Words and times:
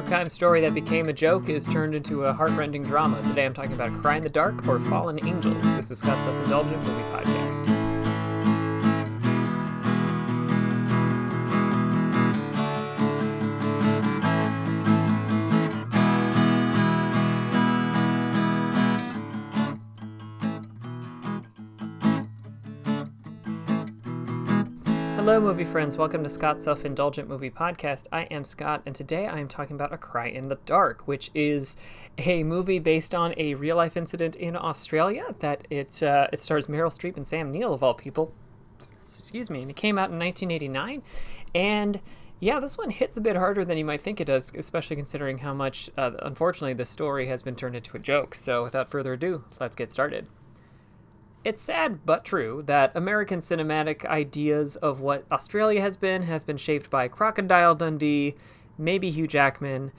true 0.00 0.06
crime 0.06 0.28
story 0.28 0.60
that 0.60 0.74
became 0.74 1.08
a 1.08 1.12
joke 1.12 1.48
is 1.48 1.64
turned 1.64 1.94
into 1.94 2.24
a 2.24 2.32
heartrending 2.34 2.82
drama. 2.82 3.22
Today 3.22 3.46
I'm 3.46 3.54
talking 3.54 3.72
about 3.72 3.98
Cry 4.02 4.18
in 4.18 4.22
the 4.22 4.28
Dark 4.28 4.68
or 4.68 4.78
Fallen 4.78 5.18
Angels. 5.26 5.62
This 5.62 5.90
is 5.90 6.00
Scott's 6.00 6.26
Self 6.26 6.44
Indulgent 6.44 6.86
Movie 6.86 7.02
Podcast. 7.04 7.85
Hello, 25.26 25.40
movie 25.40 25.64
friends. 25.64 25.96
Welcome 25.96 26.22
to 26.22 26.28
Scott's 26.28 26.62
Self 26.62 26.84
Indulgent 26.84 27.28
Movie 27.28 27.50
Podcast. 27.50 28.06
I 28.12 28.22
am 28.30 28.44
Scott, 28.44 28.82
and 28.86 28.94
today 28.94 29.26
I 29.26 29.40
am 29.40 29.48
talking 29.48 29.74
about 29.74 29.92
A 29.92 29.98
Cry 29.98 30.28
in 30.28 30.46
the 30.46 30.54
Dark, 30.66 31.08
which 31.08 31.32
is 31.34 31.74
a 32.16 32.44
movie 32.44 32.78
based 32.78 33.12
on 33.12 33.34
a 33.36 33.54
real 33.54 33.74
life 33.74 33.96
incident 33.96 34.36
in 34.36 34.54
Australia. 34.54 35.34
That 35.40 35.66
it 35.68 36.00
uh, 36.00 36.28
it 36.32 36.38
stars 36.38 36.68
Meryl 36.68 36.96
Streep 36.96 37.16
and 37.16 37.26
Sam 37.26 37.50
Neill 37.50 37.74
of 37.74 37.82
all 37.82 37.92
people. 37.92 38.32
Excuse 39.02 39.50
me, 39.50 39.62
and 39.62 39.68
it 39.68 39.74
came 39.74 39.98
out 39.98 40.10
in 40.12 40.18
1989, 40.20 41.02
and 41.56 42.00
yeah, 42.38 42.60
this 42.60 42.78
one 42.78 42.90
hits 42.90 43.16
a 43.16 43.20
bit 43.20 43.34
harder 43.34 43.64
than 43.64 43.76
you 43.76 43.84
might 43.84 44.04
think 44.04 44.20
it 44.20 44.26
does, 44.26 44.52
especially 44.54 44.94
considering 44.94 45.38
how 45.38 45.52
much, 45.52 45.90
uh, 45.98 46.12
unfortunately, 46.20 46.74
the 46.74 46.84
story 46.84 47.26
has 47.26 47.42
been 47.42 47.56
turned 47.56 47.74
into 47.74 47.96
a 47.96 48.00
joke. 48.00 48.36
So, 48.36 48.62
without 48.62 48.92
further 48.92 49.14
ado, 49.14 49.42
let's 49.58 49.74
get 49.74 49.90
started. 49.90 50.28
It's 51.46 51.62
sad 51.62 52.04
but 52.04 52.24
true 52.24 52.64
that 52.66 52.90
American 52.96 53.38
cinematic 53.38 54.04
ideas 54.04 54.74
of 54.74 54.98
what 54.98 55.24
Australia 55.30 55.80
has 55.80 55.96
been 55.96 56.22
have 56.22 56.44
been 56.44 56.56
shaped 56.56 56.90
by 56.90 57.06
Crocodile 57.06 57.76
Dundee, 57.76 58.34
maybe 58.76 59.12
Hugh 59.12 59.28
Jackman, 59.28 59.92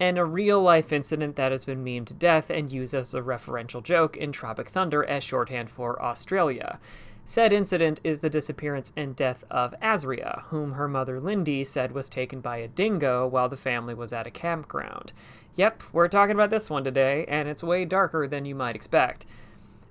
and 0.00 0.18
a 0.18 0.24
real 0.24 0.60
life 0.60 0.92
incident 0.92 1.36
that 1.36 1.52
has 1.52 1.64
been 1.64 1.84
memed 1.84 2.06
to 2.06 2.14
death 2.14 2.50
and 2.50 2.72
used 2.72 2.92
as 2.92 3.14
a 3.14 3.22
referential 3.22 3.80
joke 3.80 4.16
in 4.16 4.32
Tropic 4.32 4.68
Thunder 4.68 5.04
as 5.04 5.22
shorthand 5.22 5.70
for 5.70 6.02
Australia. 6.02 6.80
Said 7.24 7.52
incident 7.52 8.00
is 8.02 8.18
the 8.20 8.28
disappearance 8.28 8.92
and 8.96 9.14
death 9.14 9.44
of 9.48 9.76
Azaria, 9.80 10.42
whom 10.46 10.72
her 10.72 10.88
mother 10.88 11.20
Lindy 11.20 11.62
said 11.62 11.92
was 11.92 12.08
taken 12.08 12.40
by 12.40 12.56
a 12.56 12.66
dingo 12.66 13.28
while 13.28 13.48
the 13.48 13.56
family 13.56 13.94
was 13.94 14.12
at 14.12 14.26
a 14.26 14.30
campground. 14.32 15.12
Yep, 15.54 15.84
we're 15.92 16.08
talking 16.08 16.34
about 16.34 16.50
this 16.50 16.68
one 16.68 16.82
today, 16.82 17.26
and 17.28 17.48
it's 17.48 17.62
way 17.62 17.84
darker 17.84 18.26
than 18.26 18.44
you 18.44 18.56
might 18.56 18.74
expect. 18.74 19.24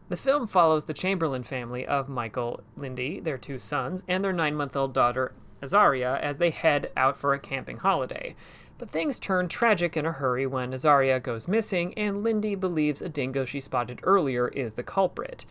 The 0.10 0.18
film 0.18 0.48
follows 0.48 0.86
the 0.86 0.94
Chamberlain 0.96 1.44
family 1.44 1.86
of 1.86 2.10
Michael 2.10 2.62
Lindy, 2.76 3.20
their 3.20 3.38
two 3.38 3.60
sons, 3.60 4.04
and 4.08 4.24
their 4.24 4.34
nine 4.34 4.56
month 4.56 4.76
old 4.76 4.92
daughter, 4.92 5.34
Azaria, 5.62 6.20
as 6.20 6.40
they 6.40 6.50
head 6.50 6.92
out 6.98 7.16
for 7.16 7.36
a 7.36 7.40
camping 7.40 7.78
holiday. 7.78 8.36
But 8.80 8.90
things 8.90 9.20
turn 9.20 9.50
tragic 9.50 9.96
in 9.96 10.08
a 10.08 10.12
hurry 10.12 10.48
when 10.48 10.72
Azaria 10.72 11.22
goes 11.22 11.48
missing, 11.48 11.94
and 11.94 12.24
Lindy 12.24 12.56
believes 12.56 13.04
a 13.04 13.10
dingo 13.10 13.46
she 13.46 13.60
spotted 13.60 14.00
earlier 14.02 14.48
is 14.48 14.74
the 14.74 14.82
culprit. 14.82 15.46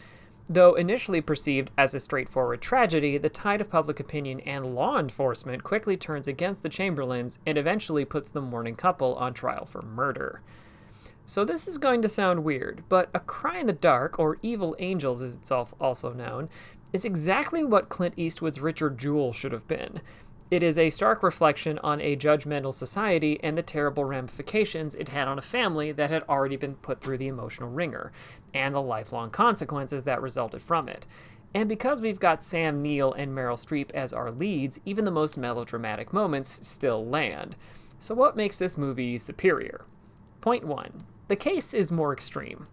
Though 0.49 0.75
initially 0.75 1.21
perceived 1.21 1.71
as 1.79 1.95
a 1.95 2.01
straightforward 2.01 2.61
tragedy, 2.61 3.17
the 3.17 3.29
tide 3.29 3.61
of 3.61 3.71
public 3.71 4.01
opinion 4.01 4.41
and 4.41 4.75
law 4.75 4.99
enforcement 4.99 5.63
quickly 5.63 5.97
turns 5.97 6.27
against 6.27 6.65
the 6.65 6.69
Chamberlains 6.69 7.39
and 7.47 7.59
eventually 7.59 8.05
puts 8.05 8.31
the 8.31 8.41
mourning 8.41 8.75
couple 8.75 9.15
on 9.17 9.35
trial 9.35 9.67
for 9.67 9.83
murder. 9.83 10.41
So 11.29 11.45
this 11.45 11.69
is 11.69 11.77
going 11.77 12.01
to 12.01 12.09
sound 12.09 12.43
weird, 12.43 12.85
but 12.89 13.11
A 13.13 13.21
Cry 13.21 13.59
in 13.59 13.67
the 13.67 13.75
Dark, 13.75 14.19
or 14.19 14.39
Evil 14.41 14.75
Angels 14.79 15.21
as 15.21 15.35
it's 15.35 15.51
also 15.51 16.15
known, 16.15 16.49
is 16.95 17.05
exactly 17.05 17.63
what 17.63 17.91
Clint 17.91 18.15
Eastwood's 18.17 18.61
Richard 18.61 18.97
Jewell 18.97 19.35
should 19.35 19.53
have 19.53 19.69
been. 19.69 20.01
It 20.51 20.63
is 20.63 20.79
a 20.79 20.89
stark 20.89 21.23
reflection 21.23 21.79
on 21.81 22.01
a 22.01 22.17
judgmental 22.17 22.73
society 22.73 23.39
and 23.43 23.59
the 23.59 23.63
terrible 23.63 24.07
ramifications 24.07 24.95
it 24.95 25.11
had 25.11 25.29
on 25.29 25.39
a 25.39 25.43
family 25.43 25.93
that 25.93 26.09
had 26.09 26.23
already 26.31 26.57
been 26.57 26.77
put 26.77 27.03
through 27.03 27.19
the 27.19 27.29
emotional 27.29 27.69
ringer, 27.69 28.11
and 28.55 28.75
the 28.75 28.81
lifelong 28.81 29.29
consequences 29.29 30.05
that 30.05 30.23
resulted 30.23 30.63
from 30.63 30.89
it. 30.89 31.07
And 31.53 31.69
because 31.69 32.01
we've 32.01 32.19
got 32.19 32.43
Sam 32.43 32.81
Neill 32.81 33.13
and 33.13 33.37
Meryl 33.37 33.63
Streep 33.63 33.91
as 33.91 34.15
our 34.15 34.31
leads, 34.31 34.81
even 34.87 35.05
the 35.05 35.11
most 35.11 35.37
melodramatic 35.37 36.11
moments 36.11 36.67
still 36.67 37.05
land. 37.05 37.55
So, 37.99 38.15
what 38.15 38.35
makes 38.35 38.57
this 38.57 38.79
movie 38.79 39.19
superior? 39.19 39.85
Point 40.41 40.65
one 40.65 41.05
the 41.29 41.37
case 41.37 41.75
is 41.75 41.93
more 41.93 42.13
extreme. 42.13 42.67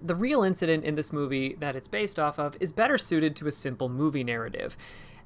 The 0.00 0.16
real 0.16 0.42
incident 0.42 0.84
in 0.84 0.96
this 0.96 1.12
movie 1.12 1.54
that 1.60 1.76
it's 1.76 1.88
based 1.88 2.18
off 2.18 2.38
of 2.38 2.56
is 2.58 2.72
better 2.72 2.98
suited 2.98 3.36
to 3.36 3.46
a 3.46 3.52
simple 3.52 3.88
movie 3.88 4.24
narrative. 4.24 4.76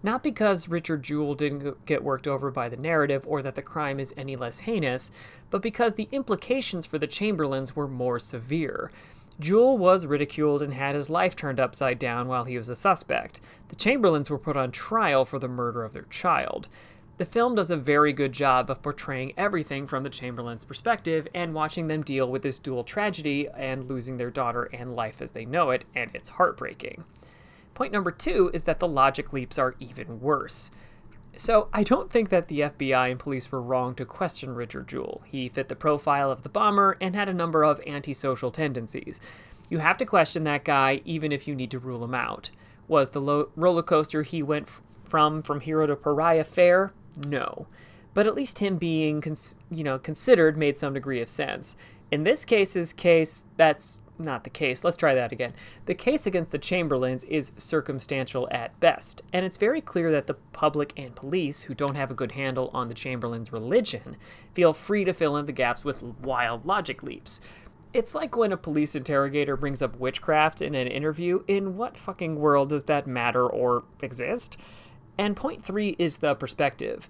Not 0.03 0.23
because 0.23 0.69
Richard 0.69 1.03
Jewell 1.03 1.35
didn't 1.35 1.87
get 1.87 2.05
worked 2.05 2.27
over 2.27 2.51
by 2.51 2.69
the 2.69 2.77
narrative 2.77 3.25
or 3.27 3.41
that 3.43 3.55
the 3.55 3.63
crime 3.63 3.99
is 3.99 4.13
any 4.17 4.37
less 4.37 4.61
heinous, 4.61 5.11
but 5.51 5.63
because 5.63 5.95
the 5.95 6.09
implications 6.13 6.85
for 6.85 6.99
the 6.99 7.07
Chamberlains 7.07 7.75
were 7.75 7.89
more 7.89 8.21
severe. 8.21 8.93
Jewell 9.41 9.79
was 9.79 10.07
ridiculed 10.07 10.63
and 10.63 10.75
had 10.75 10.95
his 10.95 11.11
life 11.11 11.37
turned 11.37 11.59
upside 11.59 11.99
down 11.99 12.29
while 12.29 12.45
he 12.45 12.59
was 12.59 12.69
a 12.69 12.75
suspect. 12.75 13.41
The 13.69 13.77
Chamberlains 13.77 14.31
were 14.31 14.39
put 14.39 14.57
on 14.57 14.71
trial 14.71 15.25
for 15.25 15.39
the 15.39 15.49
murder 15.49 15.85
of 15.85 15.95
their 15.95 16.07
child. 16.11 16.69
The 17.19 17.25
film 17.25 17.55
does 17.55 17.71
a 17.71 17.79
very 17.79 18.13
good 18.13 18.33
job 18.33 18.71
of 18.71 18.83
portraying 18.83 19.33
everything 19.39 19.87
from 19.87 20.03
the 20.03 20.11
Chamberlain's 20.11 20.65
perspective 20.65 21.27
and 21.35 21.55
watching 21.55 21.89
them 21.89 22.03
deal 22.03 22.31
with 22.31 22.43
this 22.43 22.59
dual 22.59 22.85
tragedy 22.85 23.49
and 23.57 23.89
losing 23.89 24.19
their 24.19 24.31
daughter 24.31 24.65
and 24.65 24.95
life 24.95 25.23
as 25.23 25.31
they 25.31 25.47
know 25.47 25.71
it, 25.71 25.87
and 25.95 26.11
it's 26.13 26.29
heartbreaking. 26.29 27.05
Point 27.73 27.93
number 27.93 28.11
two 28.11 28.51
is 28.53 28.65
that 28.65 28.81
the 28.81 28.89
logic 28.89 29.33
leaps 29.33 29.59
are 29.59 29.77
even 29.81 30.21
worse. 30.21 30.71
So, 31.39 31.69
I 31.73 31.85
don't 31.85 32.11
think 32.11 32.29
that 32.31 32.49
the 32.49 32.61
FBI 32.61 33.11
and 33.11 33.19
police 33.19 33.51
were 33.51 33.61
wrong 33.63 33.95
to 33.97 34.05
question 34.05 34.55
Richard 34.55 34.89
Jewell. 34.89 35.23
He 35.27 35.49
fit 35.49 35.69
the 35.69 35.77
profile 35.77 36.31
of 36.31 36.43
the 36.43 36.49
bomber 36.49 36.97
and 37.01 37.15
had 37.15 37.29
a 37.29 37.35
number 37.35 37.63
of 37.63 37.81
antisocial 37.87 38.51
tendencies. 38.51 39.21
You 39.71 39.79
have 39.79 39.97
to 39.99 40.07
question 40.07 40.45
that 40.45 40.65
guy 40.65 41.01
even 41.05 41.33
if 41.33 41.49
you 41.49 41.55
need 41.55 41.71
to 41.73 41.79
rule 41.79 42.05
him 42.05 42.15
out. 42.15 42.51
Was 42.89 43.11
the 43.11 43.21
lo- 43.21 43.51
roller 43.57 43.83
coaster 43.83 44.23
he 44.23 44.43
went 44.43 44.69
f- 44.69 44.83
from 45.05 45.43
from 45.43 45.61
hero 45.61 45.87
to 45.87 45.97
pariah 45.97 46.45
fair? 46.45 46.93
No. 47.17 47.67
But 48.15 48.27
at 48.27 48.35
least 48.35 48.61
him 48.61 48.77
being, 48.77 49.21
cons- 49.21 49.57
you 49.71 49.85
know, 49.85 49.99
considered 49.99 50.57
made 50.57 50.79
some 50.79 50.95
degree 50.95 51.21
of 51.21 51.29
sense. 51.29 51.77
In 52.11 52.25
this 52.25 52.45
case's 52.45 52.93
case, 52.93 53.45
that's 53.57 54.01
not 54.19 54.45
the 54.45 54.51
case. 54.51 54.85
Let's 54.85 54.97
try 54.97 55.15
that 55.15 55.33
again. 55.33 55.53
The 55.87 55.95
case 55.95 56.27
against 56.27 56.53
the 56.53 56.59
Chamberlains 56.59 57.25
is 57.25 57.53
circumstantial 57.57 58.49
at 58.51 58.79
best, 58.81 59.23
and 59.33 59.45
it's 59.45 59.57
very 59.57 59.81
clear 59.81 60.11
that 60.13 60.27
the 60.27 60.35
public 60.53 60.93
and 60.97 61.15
police, 61.15 61.63
who 61.63 61.75
don't 61.75 61.97
have 61.97 62.11
a 62.11 62.15
good 62.15 62.33
handle 62.33 62.71
on 62.73 62.89
the 62.89 62.95
Chamberlains' 62.95 63.53
religion, 63.53 64.17
feel 64.55 64.73
free 64.73 65.05
to 65.05 65.13
fill 65.13 65.37
in 65.37 65.47
the 65.47 65.53
gaps 65.53 65.85
with 65.85 66.03
wild 66.03 66.65
logic 66.65 67.03
leaps. 67.03 67.41
It's 67.93 68.15
like 68.15 68.37
when 68.37 68.53
a 68.53 68.57
police 68.57 68.95
interrogator 68.95 69.57
brings 69.57 69.81
up 69.81 69.99
witchcraft 69.99 70.61
in 70.61 70.75
an 70.75 70.87
interview. 70.87 71.43
In 71.47 71.77
what 71.77 71.97
fucking 71.97 72.37
world 72.37 72.71
does 72.71 72.85
that 72.85 73.07
matter 73.07 73.47
or 73.47 73.85
exist? 74.03 74.57
And 75.19 75.37
point 75.37 75.65
three 75.65 75.97
is 75.99 76.19
the 76.19 76.35
perspective. 76.35 77.09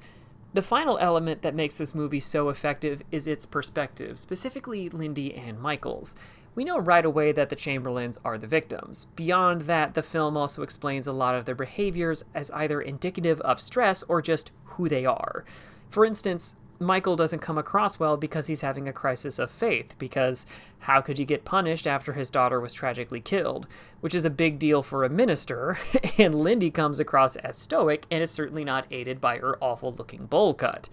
The 0.54 0.62
final 0.62 0.96
element 0.98 1.42
that 1.42 1.54
makes 1.54 1.74
this 1.74 1.94
movie 1.94 2.20
so 2.20 2.48
effective 2.48 3.02
is 3.10 3.26
its 3.26 3.44
perspective, 3.44 4.18
specifically 4.18 4.88
Lindy 4.88 5.34
and 5.34 5.60
Michael's. 5.60 6.16
We 6.54 6.64
know 6.64 6.78
right 6.78 7.04
away 7.04 7.32
that 7.32 7.50
the 7.50 7.56
Chamberlains 7.56 8.18
are 8.24 8.38
the 8.38 8.46
victims. 8.46 9.08
Beyond 9.16 9.62
that, 9.62 9.94
the 9.94 10.02
film 10.02 10.36
also 10.36 10.62
explains 10.62 11.06
a 11.06 11.12
lot 11.12 11.34
of 11.34 11.44
their 11.44 11.54
behaviors 11.54 12.24
as 12.34 12.50
either 12.52 12.80
indicative 12.80 13.40
of 13.42 13.60
stress 13.60 14.02
or 14.04 14.22
just 14.22 14.52
who 14.64 14.88
they 14.88 15.04
are. 15.04 15.44
For 15.90 16.06
instance, 16.06 16.56
Michael 16.78 17.16
doesn't 17.16 17.38
come 17.38 17.56
across 17.56 17.98
well 17.98 18.16
because 18.16 18.46
he's 18.46 18.60
having 18.60 18.86
a 18.86 18.92
crisis 18.92 19.38
of 19.38 19.50
faith, 19.50 19.94
because 19.98 20.44
how 20.80 21.00
could 21.00 21.16
he 21.16 21.24
get 21.24 21.44
punished 21.44 21.86
after 21.86 22.12
his 22.12 22.30
daughter 22.30 22.60
was 22.60 22.74
tragically 22.74 23.20
killed? 23.20 23.66
Which 24.00 24.14
is 24.14 24.24
a 24.26 24.30
big 24.30 24.58
deal 24.58 24.82
for 24.82 25.02
a 25.02 25.08
minister, 25.08 25.78
and 26.18 26.34
Lindy 26.34 26.70
comes 26.70 27.00
across 27.00 27.36
as 27.36 27.56
stoic 27.56 28.04
and 28.10 28.22
is 28.22 28.30
certainly 28.30 28.64
not 28.64 28.86
aided 28.90 29.20
by 29.20 29.38
her 29.38 29.56
awful 29.62 29.92
looking 29.92 30.26
bowl 30.26 30.52
cut. 30.52 30.88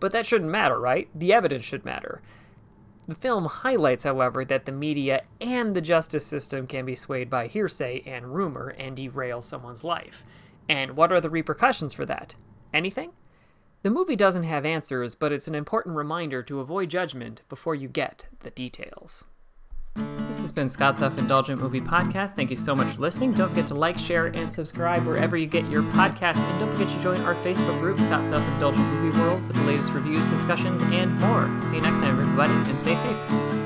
But 0.00 0.12
that 0.12 0.26
shouldn't 0.26 0.50
matter, 0.50 0.78
right? 0.78 1.08
The 1.14 1.32
evidence 1.32 1.64
should 1.64 1.84
matter. 1.84 2.22
The 3.06 3.14
film 3.14 3.44
highlights, 3.44 4.04
however, 4.04 4.44
that 4.46 4.64
the 4.64 4.72
media 4.72 5.22
and 5.40 5.76
the 5.76 5.80
justice 5.80 6.26
system 6.26 6.66
can 6.66 6.84
be 6.84 6.96
swayed 6.96 7.30
by 7.30 7.46
hearsay 7.46 8.02
and 8.04 8.34
rumor 8.34 8.70
and 8.70 8.96
derail 8.96 9.42
someone's 9.42 9.84
life. 9.84 10.24
And 10.68 10.96
what 10.96 11.12
are 11.12 11.20
the 11.20 11.30
repercussions 11.30 11.92
for 11.92 12.04
that? 12.06 12.34
Anything? 12.74 13.12
The 13.86 13.90
movie 13.90 14.16
doesn't 14.16 14.42
have 14.42 14.66
answers, 14.66 15.14
but 15.14 15.30
it's 15.30 15.46
an 15.46 15.54
important 15.54 15.94
reminder 15.94 16.42
to 16.42 16.58
avoid 16.58 16.90
judgment 16.90 17.42
before 17.48 17.76
you 17.76 17.86
get 17.86 18.24
the 18.40 18.50
details. 18.50 19.22
This 19.94 20.40
has 20.40 20.50
been 20.50 20.68
Scott's 20.68 20.98
Self 20.98 21.16
Indulgent 21.18 21.62
Movie 21.62 21.80
Podcast. 21.80 22.34
Thank 22.34 22.50
you 22.50 22.56
so 22.56 22.74
much 22.74 22.96
for 22.96 23.00
listening. 23.00 23.30
Don't 23.30 23.50
forget 23.50 23.68
to 23.68 23.74
like, 23.74 23.96
share, 23.96 24.26
and 24.26 24.52
subscribe 24.52 25.06
wherever 25.06 25.36
you 25.36 25.46
get 25.46 25.70
your 25.70 25.82
podcasts. 25.82 26.42
And 26.42 26.58
don't 26.58 26.72
forget 26.72 26.88
to 26.88 27.00
join 27.00 27.20
our 27.20 27.36
Facebook 27.36 27.80
group, 27.80 28.00
Scott's 28.00 28.32
Self 28.32 28.42
Indulgent 28.54 28.84
Movie 28.88 29.16
World, 29.20 29.40
for 29.46 29.52
the 29.52 29.62
latest 29.62 29.92
reviews, 29.92 30.26
discussions, 30.26 30.82
and 30.82 31.16
more. 31.20 31.42
See 31.68 31.76
you 31.76 31.80
next 31.80 31.98
time, 31.98 32.18
everybody, 32.18 32.68
and 32.68 32.80
stay 32.80 32.96
safe. 32.96 33.65